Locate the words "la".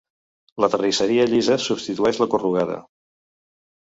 0.63-0.69, 2.23-2.27